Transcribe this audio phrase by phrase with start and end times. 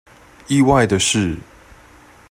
[0.47, 1.37] 意外的是